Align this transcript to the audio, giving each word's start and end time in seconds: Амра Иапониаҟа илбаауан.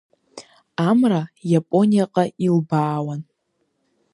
Амра 0.87 1.21
Иапониаҟа 1.51 2.23
илбаауан. 2.45 3.21